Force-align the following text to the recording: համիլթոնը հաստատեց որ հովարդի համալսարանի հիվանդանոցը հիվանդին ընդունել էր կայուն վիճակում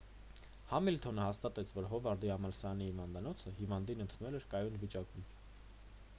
համիլթոնը 0.69 1.21
հաստատեց 1.27 1.73
որ 1.79 1.89
հովարդի 1.91 2.33
համալսարանի 2.35 2.89
հիվանդանոցը 2.89 3.55
հիվանդին 3.61 4.03
ընդունել 4.09 4.41
էր 4.41 4.49
կայուն 4.57 4.83
վիճակում 4.87 5.31